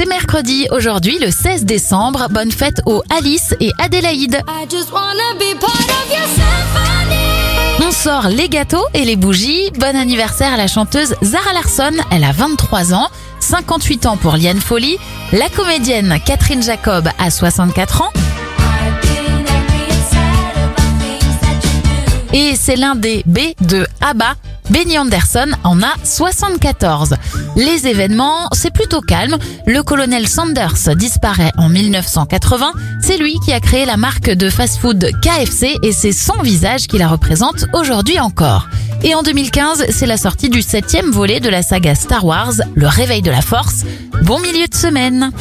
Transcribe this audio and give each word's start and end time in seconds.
C'est 0.00 0.06
mercredi, 0.06 0.66
aujourd'hui 0.70 1.18
le 1.18 1.30
16 1.30 1.66
décembre. 1.66 2.28
Bonne 2.30 2.50
fête 2.50 2.80
aux 2.86 3.02
Alice 3.14 3.54
et 3.60 3.70
Adélaïde. 3.76 4.40
On 7.82 7.90
sort 7.90 8.28
les 8.28 8.48
gâteaux 8.48 8.86
et 8.94 9.04
les 9.04 9.16
bougies. 9.16 9.70
Bon 9.78 9.94
anniversaire 9.94 10.54
à 10.54 10.56
la 10.56 10.68
chanteuse 10.68 11.14
Zara 11.22 11.52
Larsson, 11.52 11.92
elle 12.10 12.24
a 12.24 12.32
23 12.32 12.94
ans. 12.94 13.08
58 13.40 14.06
ans 14.06 14.16
pour 14.16 14.38
Liane 14.38 14.58
Folly. 14.58 14.96
La 15.32 15.50
comédienne 15.50 16.18
Catherine 16.24 16.62
Jacob 16.62 17.06
a 17.18 17.30
64 17.30 18.00
ans. 18.00 18.12
Et 22.32 22.54
c'est 22.56 22.76
l'un 22.76 22.94
des 22.94 23.22
B 23.26 23.40
de 23.60 23.86
ABBA. 24.00 24.34
Benny 24.70 24.98
Anderson 24.98 25.48
en 25.64 25.82
a 25.82 25.92
74. 26.04 27.16
Les 27.56 27.88
événements, 27.88 28.48
c'est 28.52 28.72
plutôt 28.72 29.00
calme. 29.00 29.36
Le 29.66 29.82
colonel 29.82 30.28
Sanders 30.28 30.94
disparaît 30.96 31.50
en 31.56 31.68
1980. 31.68 32.72
C'est 33.02 33.18
lui 33.18 33.34
qui 33.44 33.52
a 33.52 33.60
créé 33.60 33.84
la 33.84 33.96
marque 33.96 34.30
de 34.30 34.48
fast-food 34.48 35.10
KFC 35.20 35.76
et 35.82 35.92
c'est 35.92 36.12
son 36.12 36.40
visage 36.42 36.86
qui 36.86 36.98
la 36.98 37.08
représente 37.08 37.66
aujourd'hui 37.72 38.20
encore. 38.20 38.68
Et 39.02 39.14
en 39.14 39.22
2015, 39.22 39.86
c'est 39.90 40.06
la 40.06 40.16
sortie 40.16 40.50
du 40.50 40.62
septième 40.62 41.10
volet 41.10 41.40
de 41.40 41.48
la 41.48 41.62
saga 41.62 41.94
Star 41.94 42.24
Wars, 42.24 42.52
Le 42.74 42.86
Réveil 42.86 43.22
de 43.22 43.30
la 43.30 43.42
Force. 43.42 43.84
Bon 44.22 44.38
milieu 44.40 44.66
de 44.68 44.74
semaine 44.74 45.32